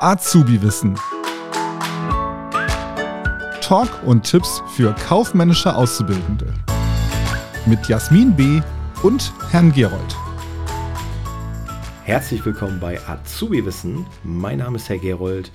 Azubi-Wissen. 0.00 0.98
Talk 3.60 3.88
und 4.04 4.22
Tipps 4.22 4.62
für 4.76 4.94
kaufmännische 4.94 5.74
Auszubildende. 5.74 6.52
Mit 7.66 7.88
Jasmin 7.88 8.36
B. 8.36 8.60
und 9.02 9.32
Herrn 9.50 9.72
Gerold. 9.72 10.16
Herzlich 12.04 12.46
willkommen 12.46 12.78
bei 12.78 13.00
Azubi-Wissen. 13.08 14.06
Mein 14.22 14.58
Name 14.58 14.76
ist 14.76 14.88
Herr 14.88 14.98
Gerold 14.98 15.50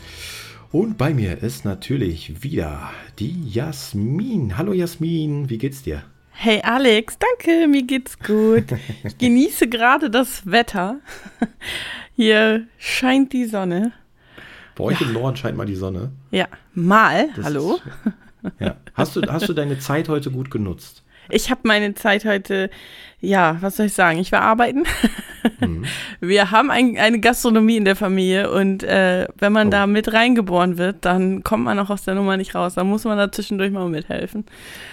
und 0.71 0.97
bei 0.97 1.13
mir 1.13 1.41
ist 1.41 1.63
natürlich 1.63 2.43
wieder 2.43 2.91
die 3.19 3.49
Jasmin. 3.49 4.57
Hallo 4.57 4.73
Jasmin, 4.73 5.49
wie 5.49 5.57
geht's 5.57 5.81
dir? 5.83 6.03
Hey 6.33 6.61
Alex, 6.63 7.17
danke, 7.19 7.67
mir 7.67 7.83
geht's 7.83 8.17
gut. 8.17 8.65
Ich 9.03 9.17
genieße 9.19 9.67
gerade 9.67 10.09
das 10.09 10.49
Wetter. 10.49 10.99
Hier 12.15 12.67
scheint 12.77 13.33
die 13.33 13.45
Sonne. 13.45 13.91
Bei 14.75 14.85
euch 14.85 15.01
ja. 15.01 15.07
im 15.07 15.13
Norden 15.13 15.37
scheint 15.37 15.57
mal 15.57 15.65
die 15.65 15.75
Sonne. 15.75 16.11
Ja, 16.31 16.47
mal. 16.73 17.29
Das 17.35 17.45
Hallo. 17.45 17.79
Ist, 18.43 18.53
ja. 18.59 18.75
Hast 18.95 19.15
du, 19.15 19.21
hast 19.21 19.47
du 19.49 19.53
deine 19.53 19.79
Zeit 19.79 20.09
heute 20.09 20.31
gut 20.31 20.49
genutzt? 20.49 21.03
Ich 21.29 21.49
habe 21.49 21.61
meine 21.63 21.93
Zeit 21.93 22.25
heute, 22.25 22.69
ja, 23.19 23.57
was 23.61 23.77
soll 23.77 23.85
ich 23.85 23.93
sagen? 23.93 24.19
Ich 24.19 24.31
war 24.31 24.41
arbeiten. 24.41 24.83
Mhm. 25.59 25.85
Wir 26.19 26.51
haben 26.51 26.71
ein, 26.71 26.97
eine 26.97 27.19
Gastronomie 27.19 27.77
in 27.77 27.85
der 27.85 27.95
Familie 27.95 28.51
und 28.51 28.83
äh, 28.83 29.27
wenn 29.37 29.53
man 29.53 29.67
oh. 29.67 29.71
da 29.71 29.87
mit 29.87 30.11
reingeboren 30.11 30.77
wird, 30.77 31.05
dann 31.05 31.43
kommt 31.43 31.63
man 31.63 31.77
auch 31.79 31.89
aus 31.89 32.03
der 32.03 32.15
Nummer 32.15 32.37
nicht 32.37 32.55
raus. 32.55 32.73
Da 32.75 32.83
muss 32.83 33.03
man 33.03 33.17
da 33.17 33.31
zwischendurch 33.31 33.71
mal 33.71 33.87
mithelfen. 33.87 34.45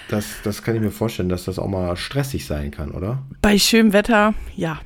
Das, 0.08 0.26
das 0.44 0.62
kann 0.62 0.74
ich 0.74 0.80
mir 0.80 0.90
vorstellen, 0.90 1.28
dass 1.28 1.44
das 1.44 1.58
auch 1.58 1.68
mal 1.68 1.96
stressig 1.96 2.46
sein 2.46 2.70
kann, 2.70 2.90
oder? 2.90 3.22
Bei 3.40 3.58
schönem 3.58 3.92
Wetter, 3.92 4.34
ja. 4.54 4.80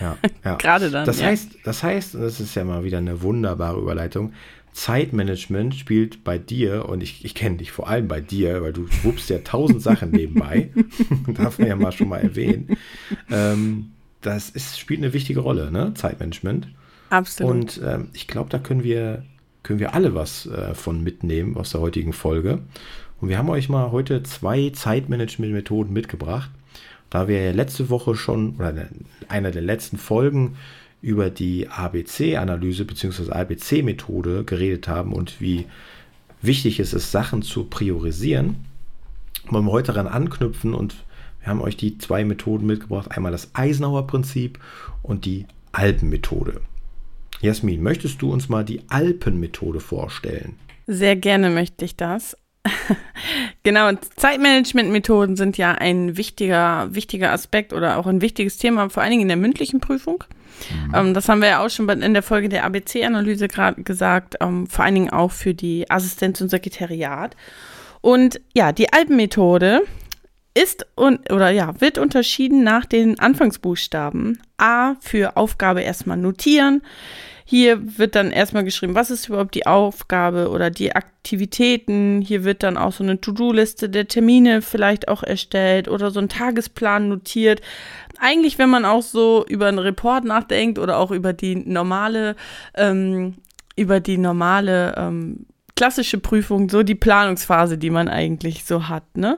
Ja, 0.00 0.16
ja. 0.44 0.54
Gerade 0.56 0.90
dann. 0.90 1.06
Das 1.06 1.20
ja. 1.20 1.26
heißt, 1.26 1.58
das 1.64 1.82
heißt, 1.82 2.14
das 2.14 2.40
ist 2.40 2.54
ja 2.54 2.64
mal 2.64 2.84
wieder 2.84 2.98
eine 2.98 3.22
wunderbare 3.22 3.80
Überleitung. 3.80 4.32
Zeitmanagement 4.72 5.74
spielt 5.74 6.24
bei 6.24 6.38
dir, 6.38 6.88
und 6.88 7.02
ich, 7.02 7.24
ich 7.24 7.34
kenne 7.34 7.58
dich 7.58 7.72
vor 7.72 7.88
allem 7.88 8.08
bei 8.08 8.20
dir, 8.20 8.62
weil 8.62 8.72
du 8.72 8.86
wuppst 9.02 9.28
ja 9.30 9.38
tausend 9.38 9.82
Sachen 9.82 10.10
nebenbei, 10.10 10.70
darf 11.34 11.58
man 11.58 11.68
ja 11.68 11.76
mal 11.76 11.92
schon 11.92 12.08
mal 12.08 12.20
erwähnen. 12.22 12.76
Ähm, 13.30 13.90
das 14.22 14.50
ist, 14.50 14.78
spielt 14.78 15.00
eine 15.00 15.12
wichtige 15.12 15.40
Rolle, 15.40 15.70
ne? 15.70 15.92
Zeitmanagement. 15.94 16.68
Absolut. 17.10 17.52
Und 17.52 17.80
ähm, 17.84 18.08
ich 18.14 18.26
glaube, 18.26 18.48
da 18.48 18.58
können 18.58 18.82
wir, 18.82 19.24
können 19.62 19.78
wir 19.78 19.94
alle 19.94 20.14
was 20.14 20.46
äh, 20.46 20.74
von 20.74 21.02
mitnehmen 21.02 21.56
aus 21.56 21.70
der 21.70 21.82
heutigen 21.82 22.14
Folge. 22.14 22.62
Und 23.20 23.28
wir 23.28 23.38
haben 23.38 23.50
euch 23.50 23.68
mal 23.68 23.92
heute 23.92 24.22
zwei 24.22 24.70
Zeitmanagement-Methoden 24.70 25.92
mitgebracht. 25.92 26.50
Da 27.10 27.28
wir 27.28 27.52
letzte 27.52 27.90
Woche 27.90 28.16
schon, 28.16 28.56
oder 28.56 28.74
einer 29.28 29.50
der 29.50 29.60
letzten 29.60 29.98
Folgen, 29.98 30.56
über 31.02 31.30
die 31.30 31.68
ABC-Analyse 31.68 32.84
bzw. 32.84 33.32
ABC-Methode 33.32 34.44
geredet 34.44 34.88
haben 34.88 35.12
und 35.12 35.40
wie 35.40 35.66
wichtig 36.40 36.80
es 36.80 36.94
ist, 36.94 37.10
Sachen 37.10 37.42
zu 37.42 37.64
priorisieren, 37.64 38.64
wollen 39.50 39.66
wir 39.66 39.72
heute 39.72 39.92
daran 39.92 40.06
anknüpfen 40.06 40.72
und 40.72 41.04
wir 41.40 41.48
haben 41.48 41.60
euch 41.60 41.76
die 41.76 41.98
zwei 41.98 42.24
Methoden 42.24 42.66
mitgebracht. 42.66 43.10
Einmal 43.10 43.32
das 43.32 43.50
Eisenhower-Prinzip 43.54 44.60
und 45.02 45.24
die 45.24 45.46
Alpenmethode. 45.72 46.60
Jasmin, 47.40 47.82
möchtest 47.82 48.22
du 48.22 48.32
uns 48.32 48.48
mal 48.48 48.64
die 48.64 48.82
Alpenmethode 48.88 49.80
vorstellen? 49.80 50.54
Sehr 50.86 51.16
gerne 51.16 51.50
möchte 51.50 51.84
ich 51.84 51.96
das. 51.96 52.36
genau, 53.62 53.90
Zeitmanagement-Methoden 54.16 55.36
sind 55.36 55.58
ja 55.58 55.72
ein 55.72 56.16
wichtiger, 56.16 56.88
wichtiger 56.94 57.32
Aspekt 57.32 57.72
oder 57.72 57.98
auch 57.98 58.06
ein 58.06 58.20
wichtiges 58.20 58.56
Thema, 58.56 58.88
vor 58.88 59.02
allen 59.02 59.10
Dingen 59.10 59.22
in 59.22 59.28
der 59.28 59.36
mündlichen 59.36 59.80
Prüfung. 59.80 60.24
Mhm. 60.70 60.94
Ähm, 60.94 61.14
das 61.14 61.28
haben 61.28 61.40
wir 61.40 61.48
ja 61.48 61.64
auch 61.64 61.70
schon 61.70 61.88
in 61.88 62.14
der 62.14 62.22
Folge 62.22 62.48
der 62.48 62.64
ABC-Analyse 62.64 63.48
gerade 63.48 63.82
gesagt, 63.82 64.36
ähm, 64.40 64.66
vor 64.66 64.84
allen 64.84 64.94
Dingen 64.94 65.10
auch 65.10 65.32
für 65.32 65.54
die 65.54 65.90
Assistenz 65.90 66.40
und 66.40 66.48
Sekretariat. 66.48 67.36
Und 68.00 68.40
ja, 68.54 68.72
die 68.72 68.92
Alpenmethode 68.92 69.82
ist 70.54 70.86
und 70.96 71.32
oder 71.32 71.50
ja, 71.50 71.80
wird 71.80 71.98
unterschieden 71.98 72.62
nach 72.62 72.84
den 72.84 73.18
Anfangsbuchstaben. 73.18 74.42
A 74.58 74.94
für 75.00 75.36
Aufgabe 75.36 75.80
erstmal 75.80 76.18
notieren. 76.18 76.82
Hier 77.52 77.98
wird 77.98 78.14
dann 78.14 78.30
erstmal 78.30 78.64
geschrieben, 78.64 78.94
was 78.94 79.10
ist 79.10 79.28
überhaupt 79.28 79.54
die 79.54 79.66
Aufgabe 79.66 80.48
oder 80.48 80.70
die 80.70 80.96
Aktivitäten. 80.96 82.22
Hier 82.22 82.44
wird 82.44 82.62
dann 82.62 82.78
auch 82.78 82.92
so 82.92 83.04
eine 83.04 83.20
To-Do-Liste 83.20 83.90
der 83.90 84.08
Termine 84.08 84.62
vielleicht 84.62 85.08
auch 85.08 85.22
erstellt 85.22 85.86
oder 85.86 86.10
so 86.10 86.18
ein 86.18 86.30
Tagesplan 86.30 87.10
notiert. 87.10 87.60
Eigentlich, 88.18 88.56
wenn 88.56 88.70
man 88.70 88.86
auch 88.86 89.02
so 89.02 89.44
über 89.46 89.66
einen 89.66 89.80
Report 89.80 90.24
nachdenkt 90.24 90.78
oder 90.78 90.96
auch 90.96 91.10
über 91.10 91.34
die 91.34 91.56
normale, 91.56 92.36
ähm, 92.74 93.34
über 93.76 94.00
die 94.00 94.16
normale 94.16 94.94
ähm, 94.96 95.44
klassische 95.76 96.16
Prüfung, 96.16 96.70
so 96.70 96.82
die 96.82 96.94
Planungsphase, 96.94 97.76
die 97.76 97.90
man 97.90 98.08
eigentlich 98.08 98.64
so 98.64 98.88
hat, 98.88 99.14
ne? 99.14 99.36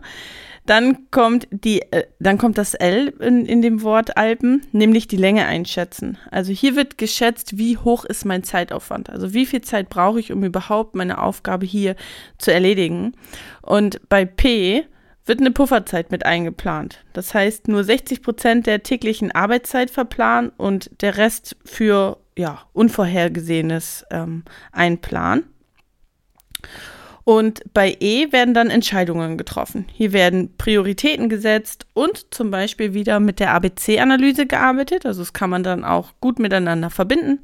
Dann 0.67 1.11
kommt 1.11 1.47
die, 1.51 1.83
äh, 1.93 2.05
dann 2.21 2.39
kommt 2.39 2.57
das 2.57 2.75
L 2.75 3.09
in, 3.21 3.45
in 3.45 3.61
dem 3.61 3.83
Wort 3.83 4.17
Alpen, 4.17 4.63
nämlich 4.73 5.07
die 5.09 5.17
Länge 5.17 5.45
einschätzen. 5.45 6.17
Also 6.31 6.53
hier 6.53 6.75
wird 6.75 6.97
geschätzt, 6.97 7.59
wie 7.59 7.77
hoch 7.77 8.05
ist 8.05 8.25
mein 8.25 8.45
Zeitaufwand. 8.45 9.11
Also 9.11 9.35
wie 9.35 9.45
viel 9.45 9.61
Zeit 9.61 9.91
brauche 9.91 10.21
ich, 10.21 10.33
um 10.33 10.43
überhaupt 10.43 10.95
meine 10.95 11.21
Aufgabe 11.21 11.67
hier 11.67 11.97
zu 12.39 12.53
erledigen. 12.53 13.13
Und 13.61 14.01
bei 14.09 14.25
P 14.25 14.85
wird 15.27 15.41
eine 15.41 15.51
Pufferzeit 15.51 16.11
mit 16.11 16.25
eingeplant. 16.27 17.05
Das 17.13 17.35
heißt, 17.35 17.69
nur 17.69 17.85
60 17.85 18.23
Prozent 18.23 18.67
der 18.67 18.83
täglichen 18.83 19.33
Arbeitszeit 19.33 19.91
verplanen 19.91 20.51
und 20.57 20.91
der 21.03 21.17
Rest 21.17 21.57
für 21.65 22.19
ja, 22.37 22.63
Unvorhergesehenes 22.73 24.05
ähm, 24.11 24.45
einplanen. 24.73 25.45
Und 27.25 27.63
bei 27.73 27.97
E 28.01 28.33
werden 28.33 28.53
dann 28.53 28.69
Entscheidungen 28.69 29.39
getroffen. 29.39 29.87
Hier 29.93 30.13
werden 30.13 30.55
Prioritäten 30.59 31.31
gesetzt 31.31 31.87
und 31.95 32.35
zum 32.35 32.51
Beispiel 32.51 32.93
wieder 32.93 33.19
mit 33.19 33.41
der 33.41 33.53
ABC-Analyse 33.53 34.47
gearbeitet. 34.47 35.07
Also 35.07 35.23
das 35.23 35.33
kann 35.33 35.49
man 35.49 35.63
dann 35.63 35.85
auch 35.85 36.13
gut 36.21 36.39
miteinander 36.39 36.91
verbinden. 36.91 37.41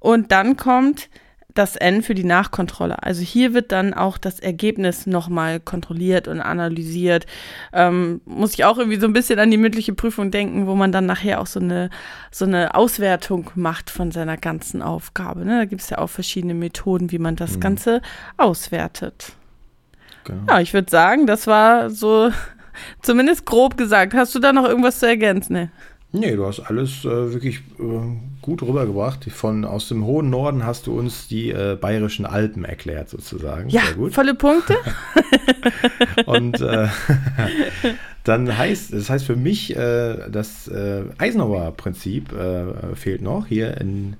Und 0.00 0.32
dann 0.32 0.56
kommt 0.56 1.08
das 1.54 1.76
N 1.76 2.02
für 2.02 2.14
die 2.14 2.24
Nachkontrolle. 2.24 3.02
Also 3.02 3.22
hier 3.22 3.54
wird 3.54 3.72
dann 3.72 3.94
auch 3.94 4.18
das 4.18 4.40
Ergebnis 4.40 5.06
nochmal 5.06 5.60
kontrolliert 5.60 6.28
und 6.28 6.40
analysiert. 6.40 7.26
Ähm, 7.72 8.20
muss 8.24 8.54
ich 8.54 8.64
auch 8.64 8.78
irgendwie 8.78 9.00
so 9.00 9.06
ein 9.06 9.12
bisschen 9.12 9.38
an 9.38 9.50
die 9.50 9.56
mündliche 9.56 9.94
Prüfung 9.94 10.30
denken, 10.30 10.66
wo 10.66 10.74
man 10.74 10.92
dann 10.92 11.06
nachher 11.06 11.40
auch 11.40 11.46
so 11.46 11.60
eine, 11.60 11.90
so 12.30 12.44
eine 12.44 12.74
Auswertung 12.74 13.50
macht 13.54 13.90
von 13.90 14.10
seiner 14.10 14.36
ganzen 14.36 14.82
Aufgabe. 14.82 15.44
Ne? 15.44 15.58
Da 15.58 15.64
gibt 15.64 15.82
es 15.82 15.90
ja 15.90 15.98
auch 15.98 16.10
verschiedene 16.10 16.54
Methoden, 16.54 17.10
wie 17.10 17.18
man 17.18 17.36
das 17.36 17.56
mhm. 17.56 17.60
Ganze 17.60 18.02
auswertet. 18.36 19.32
Genau. 20.24 20.42
Ja, 20.48 20.60
ich 20.60 20.74
würde 20.74 20.90
sagen, 20.90 21.26
das 21.26 21.46
war 21.46 21.90
so 21.90 22.30
zumindest 23.02 23.46
grob 23.46 23.76
gesagt. 23.76 24.14
Hast 24.14 24.34
du 24.34 24.38
da 24.38 24.52
noch 24.52 24.64
irgendwas 24.64 24.98
zu 24.98 25.06
ergänzen? 25.06 25.52
Nee. 25.54 25.68
Nee, 26.12 26.34
du 26.34 26.44
hast 26.44 26.58
alles 26.60 27.04
äh, 27.04 27.32
wirklich 27.32 27.58
äh, 27.78 27.82
gut 28.42 28.62
rübergebracht. 28.62 29.24
Von 29.30 29.64
aus 29.64 29.88
dem 29.88 30.04
hohen 30.04 30.28
Norden 30.28 30.64
hast 30.64 30.88
du 30.88 30.98
uns 30.98 31.28
die 31.28 31.50
äh, 31.50 31.78
bayerischen 31.80 32.26
Alpen 32.26 32.64
erklärt, 32.64 33.08
sozusagen. 33.08 33.68
Ja, 33.68 33.82
volle 34.10 34.34
Punkte. 34.34 34.74
Und 36.26 36.60
äh, 36.60 36.88
dann 38.24 38.58
heißt, 38.58 38.92
das 38.92 39.08
heißt 39.08 39.24
für 39.24 39.36
mich, 39.36 39.76
äh, 39.76 40.28
das 40.30 40.66
äh, 40.66 41.04
Eisenhower-Prinzip 41.18 42.30
fehlt 42.94 43.22
noch 43.22 43.46
hier 43.46 43.80
in, 43.80 44.16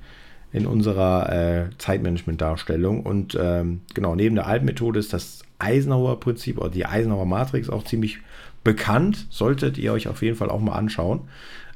in 0.53 0.67
unserer 0.67 1.71
Zeitmanagement-Darstellung. 1.78 3.03
Und 3.03 3.37
ähm, 3.41 3.81
genau, 3.95 4.15
neben 4.15 4.37
der 4.37 4.47
Alpenmethode 4.47 5.01
ist 5.01 5.12
das 5.12 5.43
Eisenhower-Prinzip 5.59 6.59
oder 6.59 6.71
die 6.71 6.87
Eisenhower-Matrix 6.87 7.69
auch 7.69 7.84
ziemlich 7.84 8.19
bekannt. 8.62 9.27
Solltet 9.31 9.78
ihr 9.78 9.93
euch 9.93 10.07
auf 10.07 10.22
jeden 10.22 10.37
Fall 10.37 10.51
auch 10.51 10.61
mal 10.61 10.75
anschauen. 10.75 11.22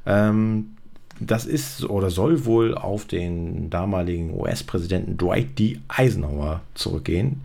Ähm, 0.06 0.74
das 1.20 1.46
ist 1.46 1.84
oder 1.84 2.10
soll 2.10 2.44
wohl 2.44 2.74
auf 2.74 3.06
den 3.06 3.70
damaligen 3.70 4.34
US-Präsidenten 4.38 5.16
Dwight 5.16 5.58
D. 5.58 5.80
Eisenhower 5.88 6.62
zurückgehen. 6.74 7.42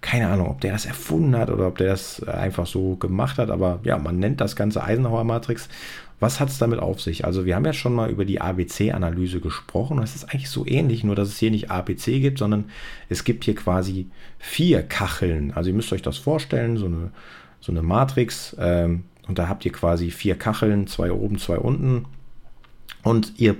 Keine 0.00 0.28
Ahnung, 0.28 0.48
ob 0.48 0.60
der 0.60 0.72
das 0.72 0.86
erfunden 0.86 1.36
hat 1.36 1.50
oder 1.50 1.66
ob 1.66 1.78
der 1.78 1.88
das 1.88 2.22
einfach 2.22 2.66
so 2.66 2.96
gemacht 2.96 3.38
hat, 3.38 3.50
aber 3.50 3.80
ja, 3.82 3.98
man 3.98 4.18
nennt 4.18 4.40
das 4.40 4.56
Ganze 4.56 4.82
Eisenhower-Matrix. 4.82 5.68
Was 6.20 6.40
hat 6.40 6.48
es 6.48 6.58
damit 6.58 6.80
auf 6.80 7.00
sich? 7.00 7.24
Also, 7.24 7.46
wir 7.46 7.54
haben 7.54 7.64
ja 7.64 7.72
schon 7.72 7.94
mal 7.94 8.10
über 8.10 8.24
die 8.24 8.40
ABC-Analyse 8.40 9.40
gesprochen. 9.40 9.98
Das 9.98 10.16
ist 10.16 10.24
eigentlich 10.24 10.50
so 10.50 10.66
ähnlich, 10.66 11.04
nur 11.04 11.14
dass 11.14 11.28
es 11.28 11.38
hier 11.38 11.52
nicht 11.52 11.70
ABC 11.70 12.18
gibt, 12.18 12.38
sondern 12.38 12.64
es 13.08 13.22
gibt 13.22 13.44
hier 13.44 13.54
quasi 13.54 14.08
vier 14.38 14.82
Kacheln. 14.82 15.52
Also, 15.52 15.70
ihr 15.70 15.76
müsst 15.76 15.92
euch 15.92 16.02
das 16.02 16.18
vorstellen, 16.18 16.76
so 16.76 16.86
eine, 16.86 17.10
so 17.60 17.70
eine 17.70 17.82
Matrix. 17.82 18.56
Ähm, 18.58 19.04
und 19.28 19.38
da 19.38 19.48
habt 19.48 19.64
ihr 19.64 19.72
quasi 19.72 20.10
vier 20.10 20.36
Kacheln, 20.36 20.86
zwei 20.86 21.12
oben, 21.12 21.38
zwei 21.38 21.58
unten. 21.58 22.06
Und 23.02 23.34
ihr 23.36 23.56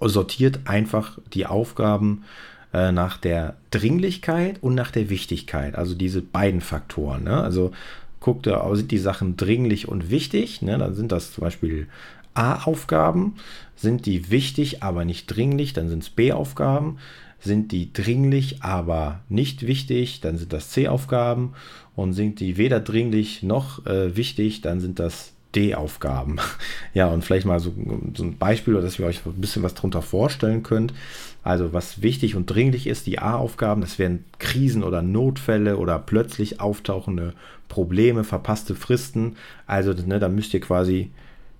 sortiert 0.00 0.60
einfach 0.64 1.18
die 1.32 1.46
Aufgaben 1.46 2.24
äh, 2.72 2.92
nach 2.92 3.18
der 3.18 3.56
Dringlichkeit 3.70 4.62
und 4.62 4.74
nach 4.74 4.90
der 4.90 5.10
Wichtigkeit. 5.10 5.74
Also 5.74 5.94
diese 5.94 6.22
beiden 6.22 6.60
Faktoren. 6.60 7.24
Ne? 7.24 7.42
Also 7.42 7.72
guckt, 8.20 8.48
sind 8.72 8.90
die 8.90 8.98
Sachen 8.98 9.36
dringlich 9.36 9.86
und 9.88 10.10
wichtig, 10.10 10.62
ne? 10.62 10.78
dann 10.78 10.94
sind 10.94 11.12
das 11.12 11.32
zum 11.32 11.42
Beispiel 11.42 11.88
A-Aufgaben. 12.32 13.36
Sind 13.76 14.06
die 14.06 14.30
wichtig, 14.30 14.82
aber 14.82 15.04
nicht 15.04 15.26
dringlich, 15.26 15.72
dann 15.72 15.88
sind 15.88 16.02
es 16.04 16.10
B-Aufgaben. 16.10 16.98
Sind 17.44 17.72
die 17.72 17.92
dringlich, 17.92 18.62
aber 18.62 19.20
nicht 19.28 19.66
wichtig, 19.66 20.20
dann 20.20 20.38
sind 20.38 20.52
das 20.52 20.70
C-Aufgaben. 20.70 21.52
Und 21.94 22.12
sind 22.14 22.40
die 22.40 22.56
weder 22.56 22.80
dringlich 22.80 23.42
noch 23.42 23.86
äh, 23.86 24.16
wichtig, 24.16 24.62
dann 24.62 24.80
sind 24.80 24.98
das 24.98 25.34
D-Aufgaben. 25.54 26.38
Ja, 26.94 27.08
und 27.08 27.24
vielleicht 27.24 27.44
mal 27.44 27.58
so, 27.58 27.74
so 28.14 28.22
ein 28.22 28.38
Beispiel, 28.38 28.74
dass 28.74 29.00
ihr 29.00 29.06
euch 29.06 29.26
ein 29.26 29.40
bisschen 29.40 29.64
was 29.64 29.74
darunter 29.74 30.00
vorstellen 30.00 30.62
könnt. 30.62 30.94
Also 31.42 31.72
was 31.72 32.02
wichtig 32.02 32.36
und 32.36 32.46
dringlich 32.46 32.86
ist, 32.86 33.08
die 33.08 33.18
A-Aufgaben, 33.18 33.80
das 33.80 33.98
wären 33.98 34.24
Krisen 34.38 34.84
oder 34.84 35.02
Notfälle 35.02 35.76
oder 35.76 35.98
plötzlich 35.98 36.60
auftauchende 36.60 37.34
Probleme, 37.68 38.22
verpasste 38.22 38.76
Fristen. 38.76 39.34
Also 39.66 39.92
ne, 39.92 40.20
da 40.20 40.28
müsst 40.28 40.54
ihr 40.54 40.60
quasi 40.60 41.10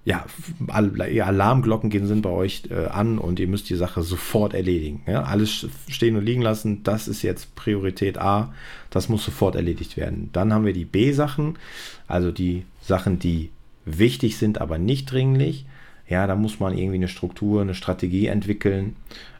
ja, 0.05 0.27
Alarmglocken 0.69 1.89
gehen 1.89 2.06
sind 2.06 2.23
bei 2.23 2.31
euch 2.31 2.65
äh, 2.71 2.87
an 2.87 3.19
und 3.19 3.41
ihr 3.41 3.49
müsst 3.49 3.71
die 3.71 3.75
Sache 3.77 4.03
sofort 4.03 4.53
erledigen. 4.53 5.03
Ja? 5.06 5.23
Alles 5.23 5.67
stehen 5.89 6.17
und 6.17 6.25
liegen 6.27 6.43
lassen, 6.43 6.83
das 6.83 7.09
ist 7.09 7.23
jetzt 7.23 7.55
Priorität 7.55 8.19
A, 8.19 8.53
das 8.91 9.09
muss 9.09 9.25
sofort 9.25 9.56
erledigt 9.56 9.97
werden. 9.97 10.29
Dann 10.33 10.53
haben 10.53 10.67
wir 10.67 10.75
die 10.75 10.85
B-Sachen, 10.85 11.59
also 12.06 12.31
die 12.33 12.65
Sachen, 12.83 13.19
die 13.19 13.51
wichtig 13.87 14.37
sind, 14.37 14.61
aber 14.61 14.77
nicht 14.79 15.11
dringlich. 15.11 15.65
Ja, 16.06 16.27
da 16.27 16.37
muss 16.37 16.61
man 16.61 16.77
irgendwie 16.77 16.97
eine 16.97 17.09
Struktur, 17.09 17.62
eine 17.62 17.75
Strategie 17.75 18.27
entwickeln 18.27 18.97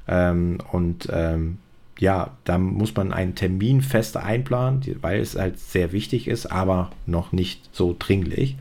ähm, 0.08 0.58
und 0.72 1.08
ähm, 1.12 1.58
ja, 1.99 2.31
da 2.44 2.58
muss 2.58 2.96
man 2.96 3.12
einen 3.12 3.34
Termin 3.34 3.82
fest 3.82 4.16
einplanen, 4.16 4.81
weil 5.02 5.20
es 5.20 5.37
halt 5.37 5.58
sehr 5.58 5.93
wichtig 5.93 6.26
ist, 6.26 6.46
aber 6.46 6.90
noch 7.06 7.32
nicht 7.32 7.69
so 7.72 7.94
dringlich. 7.99 8.56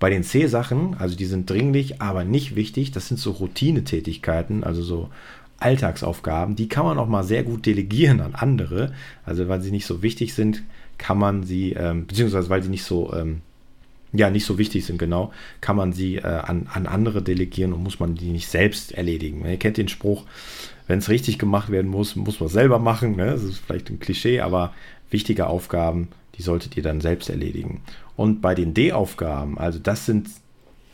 Bei 0.00 0.10
den 0.10 0.22
C-Sachen, 0.22 0.94
also 0.98 1.16
die 1.16 1.24
sind 1.24 1.50
dringlich, 1.50 2.00
aber 2.00 2.24
nicht 2.24 2.54
wichtig, 2.54 2.92
das 2.92 3.08
sind 3.08 3.18
so 3.18 3.32
Routinetätigkeiten, 3.32 4.62
also 4.62 4.82
so 4.82 5.10
Alltagsaufgaben, 5.58 6.54
die 6.54 6.68
kann 6.68 6.84
man 6.84 6.98
auch 6.98 7.08
mal 7.08 7.24
sehr 7.24 7.42
gut 7.42 7.66
delegieren 7.66 8.20
an 8.20 8.34
andere. 8.34 8.92
Also 9.24 9.48
weil 9.48 9.60
sie 9.60 9.72
nicht 9.72 9.86
so 9.86 10.02
wichtig 10.02 10.34
sind, 10.34 10.62
kann 10.98 11.18
man 11.18 11.42
sie, 11.42 11.72
ähm, 11.72 12.06
beziehungsweise 12.06 12.48
weil 12.48 12.62
sie 12.62 12.68
nicht 12.68 12.84
so, 12.84 13.12
ähm, 13.12 13.40
ja, 14.12 14.30
nicht 14.30 14.46
so 14.46 14.56
wichtig 14.56 14.86
sind, 14.86 14.98
genau, 14.98 15.32
kann 15.60 15.76
man 15.76 15.92
sie 15.92 16.16
äh, 16.16 16.22
an, 16.22 16.68
an 16.72 16.86
andere 16.86 17.22
delegieren 17.22 17.72
und 17.72 17.82
muss 17.82 18.00
man 18.00 18.14
die 18.14 18.30
nicht 18.30 18.48
selbst 18.48 18.92
erledigen. 18.92 19.44
Ihr 19.44 19.58
kennt 19.58 19.76
den 19.76 19.88
Spruch, 19.88 20.24
wenn 20.86 21.00
es 21.00 21.08
richtig 21.08 21.38
gemacht 21.38 21.70
werden 21.70 21.90
muss, 21.90 22.16
muss 22.16 22.40
man 22.40 22.48
selber 22.48 22.78
machen. 22.78 23.16
Ne? 23.16 23.26
Das 23.26 23.42
ist 23.42 23.58
vielleicht 23.58 23.90
ein 23.90 24.00
Klischee, 24.00 24.40
aber 24.40 24.72
wichtige 25.10 25.48
Aufgaben, 25.48 26.08
die 26.38 26.42
solltet 26.42 26.76
ihr 26.76 26.82
dann 26.82 27.00
selbst 27.00 27.28
erledigen. 27.28 27.82
Und 28.16 28.40
bei 28.40 28.54
den 28.54 28.72
D-Aufgaben, 28.72 29.58
also 29.58 29.78
das 29.78 30.06
sind 30.06 30.28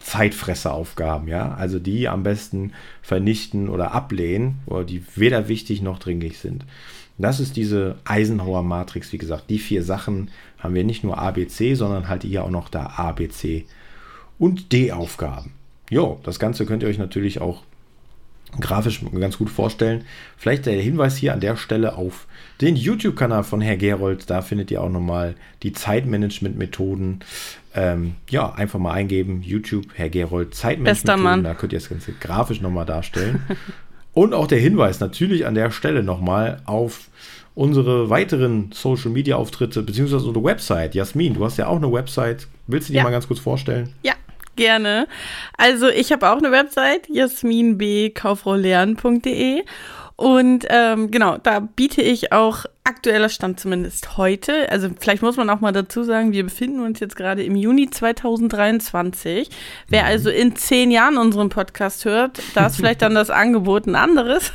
Zeitfresseraufgaben, 0.00 1.28
ja, 1.28 1.54
also 1.54 1.78
die 1.78 2.08
am 2.08 2.22
besten 2.22 2.72
vernichten 3.02 3.68
oder 3.68 3.92
ablehnen, 3.92 4.60
oder 4.66 4.84
die 4.84 5.02
weder 5.14 5.48
wichtig 5.48 5.80
noch 5.80 5.98
dringlich 5.98 6.38
sind. 6.38 6.64
Das 7.16 7.40
ist 7.40 7.56
diese 7.56 7.96
Eisenhower 8.04 8.62
Matrix, 8.62 9.12
wie 9.12 9.18
gesagt. 9.18 9.48
Die 9.48 9.58
vier 9.58 9.82
Sachen 9.82 10.30
haben 10.58 10.74
wir 10.74 10.84
nicht 10.84 11.04
nur 11.04 11.18
ABC, 11.18 11.74
sondern 11.74 12.08
halt 12.08 12.24
hier 12.24 12.44
auch 12.44 12.50
noch 12.50 12.68
da 12.68 12.86
ABC 12.96 13.66
und 14.38 14.72
D-Aufgaben. 14.72 15.52
Jo, 15.90 16.18
das 16.24 16.38
Ganze 16.38 16.66
könnt 16.66 16.82
ihr 16.82 16.88
euch 16.88 16.98
natürlich 16.98 17.40
auch 17.40 17.62
grafisch 18.60 19.00
ganz 19.18 19.38
gut 19.38 19.50
vorstellen. 19.50 20.04
Vielleicht 20.36 20.66
der 20.66 20.80
Hinweis 20.80 21.16
hier 21.16 21.32
an 21.32 21.40
der 21.40 21.56
Stelle 21.56 21.96
auf 21.96 22.26
den 22.60 22.76
YouTube-Kanal 22.76 23.44
von 23.44 23.60
Herr 23.60 23.76
Gerold. 23.76 24.30
Da 24.30 24.42
findet 24.42 24.70
ihr 24.70 24.82
auch 24.82 24.90
nochmal 24.90 25.34
die 25.62 25.72
Zeitmanagement-Methoden. 25.72 27.20
Ähm, 27.74 28.14
ja, 28.30 28.52
einfach 28.52 28.78
mal 28.78 28.92
eingeben. 28.92 29.42
YouTube, 29.42 29.86
Herr 29.94 30.08
Gerold, 30.08 30.54
Zeitmanagement-Methoden. 30.54 31.44
Da 31.44 31.54
könnt 31.54 31.72
ihr 31.72 31.78
das 31.80 31.88
Ganze 31.88 32.12
grafisch 32.12 32.60
nochmal 32.60 32.86
darstellen. 32.86 33.42
Und 34.12 34.32
auch 34.32 34.46
der 34.46 34.60
Hinweis 34.60 35.00
natürlich 35.00 35.44
an 35.44 35.56
der 35.56 35.72
Stelle 35.72 36.04
nochmal 36.04 36.62
auf 36.66 37.08
unsere 37.56 38.10
weiteren 38.10 38.70
Social 38.72 39.10
Media 39.10 39.36
Auftritte, 39.36 39.82
beziehungsweise 39.82 40.26
unsere 40.26 40.44
Website. 40.44 40.94
Jasmin, 40.94 41.34
du 41.34 41.44
hast 41.44 41.56
ja 41.56 41.66
auch 41.66 41.76
eine 41.76 41.92
Website. 41.92 42.46
Willst 42.68 42.88
du 42.88 42.92
die 42.92 42.98
ja. 42.98 43.04
mal 43.04 43.10
ganz 43.10 43.26
kurz 43.26 43.40
vorstellen? 43.40 43.92
Ja, 44.02 44.14
Gerne. 44.56 45.06
Also 45.56 45.88
ich 45.88 46.12
habe 46.12 46.30
auch 46.30 46.38
eine 46.38 46.52
Website, 46.52 47.08
jasminbkaufraulernen.de 47.08 49.64
und 50.16 50.66
ähm, 50.68 51.10
genau, 51.10 51.38
da 51.38 51.60
biete 51.60 52.02
ich 52.02 52.32
auch 52.32 52.66
aktueller 52.84 53.30
Stand 53.30 53.58
zumindest 53.58 54.18
heute. 54.18 54.70
Also 54.70 54.90
vielleicht 55.00 55.22
muss 55.22 55.38
man 55.38 55.48
auch 55.48 55.60
mal 55.60 55.72
dazu 55.72 56.04
sagen, 56.04 56.32
wir 56.32 56.44
befinden 56.44 56.80
uns 56.80 57.00
jetzt 57.00 57.16
gerade 57.16 57.42
im 57.42 57.56
Juni 57.56 57.88
2023. 57.88 59.48
Wer 59.88 60.02
mhm. 60.02 60.08
also 60.08 60.28
in 60.28 60.54
zehn 60.54 60.90
Jahren 60.90 61.16
unseren 61.16 61.48
Podcast 61.48 62.04
hört, 62.04 62.42
da 62.54 62.66
ist 62.66 62.76
vielleicht 62.76 63.00
dann 63.00 63.14
das 63.14 63.30
Angebot 63.30 63.86
ein 63.86 63.96
anderes. 63.96 64.52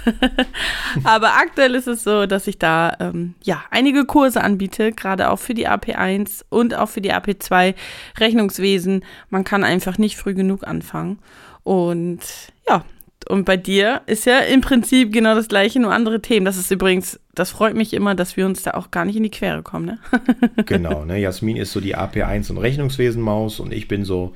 Aber 1.03 1.37
aktuell 1.37 1.73
ist 1.73 1.87
es 1.87 2.03
so, 2.03 2.27
dass 2.27 2.45
ich 2.45 2.59
da 2.59 2.95
ähm, 2.99 3.33
ja 3.43 3.63
einige 3.71 4.05
Kurse 4.05 4.41
anbiete, 4.41 4.91
gerade 4.91 5.31
auch 5.31 5.39
für 5.39 5.55
die 5.55 5.67
AP1 5.67 6.43
und 6.49 6.75
auch 6.75 6.89
für 6.89 7.01
die 7.01 7.13
AP2 7.13 7.73
Rechnungswesen. 8.19 9.03
Man 9.31 9.43
kann 9.43 9.63
einfach 9.63 9.97
nicht 9.97 10.17
früh 10.17 10.35
genug 10.35 10.67
anfangen. 10.67 11.17
Und 11.63 12.21
ja, 12.67 12.85
und 13.29 13.45
bei 13.45 13.57
dir 13.57 14.01
ist 14.07 14.25
ja 14.25 14.39
im 14.39 14.61
Prinzip 14.61 15.13
genau 15.13 15.35
das 15.35 15.47
gleiche, 15.47 15.79
nur 15.79 15.93
andere 15.93 16.19
Themen. 16.19 16.45
Das 16.45 16.57
ist 16.57 16.71
übrigens, 16.71 17.19
das 17.35 17.51
freut 17.51 17.75
mich 17.75 17.93
immer, 17.93 18.15
dass 18.15 18.35
wir 18.35 18.47
uns 18.47 18.63
da 18.63 18.71
auch 18.71 18.89
gar 18.89 19.05
nicht 19.05 19.15
in 19.15 19.23
die 19.23 19.29
Quere 19.29 19.61
kommen. 19.61 19.85
Ne? 19.85 19.99
genau, 20.65 21.05
ne? 21.05 21.19
Jasmin 21.19 21.55
ist 21.55 21.71
so 21.71 21.79
die 21.79 21.95
AP1 21.95 22.49
und 22.49 22.57
Rechnungswesenmaus 22.57 23.59
und 23.59 23.71
ich 23.71 23.87
bin 23.87 24.03
so 24.03 24.33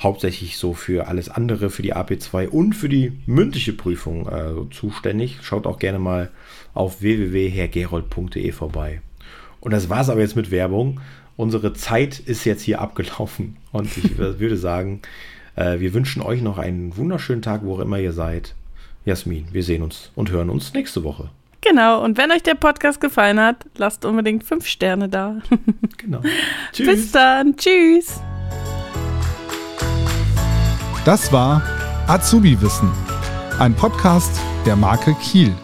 hauptsächlich 0.00 0.56
so 0.56 0.72
für 0.72 1.08
alles 1.08 1.28
andere, 1.28 1.68
für 1.68 1.82
die 1.82 1.96
AP2 1.96 2.46
und 2.46 2.74
für 2.74 2.88
die 2.88 3.12
mündliche 3.26 3.72
Prüfung 3.72 4.28
äh, 4.28 4.70
zuständig. 4.72 5.38
Schaut 5.42 5.66
auch 5.66 5.80
gerne 5.80 5.98
mal 5.98 6.30
auf 6.74 7.02
www.hergerold.de 7.02 8.52
vorbei. 8.52 9.02
Und 9.58 9.72
das 9.72 9.88
war 9.88 10.02
es 10.02 10.10
aber 10.10 10.20
jetzt 10.20 10.36
mit 10.36 10.52
Werbung. 10.52 11.00
Unsere 11.36 11.72
Zeit 11.72 12.20
ist 12.20 12.44
jetzt 12.44 12.62
hier 12.62 12.80
abgelaufen 12.80 13.56
und 13.72 13.96
ich 13.96 14.16
würde 14.18 14.56
sagen, 14.56 15.02
äh, 15.58 15.80
wir 15.80 15.92
wünschen 15.92 16.22
euch 16.22 16.40
noch 16.40 16.58
einen 16.58 16.96
wunderschönen 16.96 17.42
Tag, 17.42 17.62
wo 17.64 17.74
auch 17.74 17.80
immer 17.80 17.98
ihr 17.98 18.12
seid. 18.12 18.54
Jasmin, 19.04 19.48
wir 19.52 19.62
sehen 19.62 19.82
uns 19.82 20.10
und 20.14 20.30
hören 20.30 20.50
uns 20.50 20.72
nächste 20.72 21.02
Woche. 21.02 21.30
Genau, 21.60 22.04
und 22.04 22.16
wenn 22.16 22.30
euch 22.30 22.42
der 22.42 22.54
Podcast 22.54 23.00
gefallen 23.00 23.40
hat, 23.40 23.66
lasst 23.76 24.04
unbedingt 24.04 24.44
fünf 24.44 24.66
Sterne 24.66 25.08
da. 25.08 25.40
genau. 25.96 26.20
Tschüss. 26.72 26.86
Bis 26.86 27.12
dann. 27.12 27.56
Tschüss. 27.56 28.20
Das 31.04 31.32
war 31.32 31.62
Azubi 32.06 32.60
Wissen, 32.60 32.90
ein 33.58 33.74
Podcast 33.74 34.40
der 34.66 34.76
Marke 34.76 35.14
Kiel. 35.22 35.54